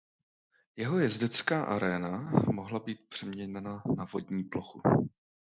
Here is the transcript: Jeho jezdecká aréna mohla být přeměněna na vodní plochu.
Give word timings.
Jeho 0.75 0.99
jezdecká 0.99 1.63
aréna 1.63 2.31
mohla 2.51 2.79
být 2.79 3.09
přeměněna 3.09 3.83
na 3.97 4.05
vodní 4.05 4.43
plochu. 4.43 4.81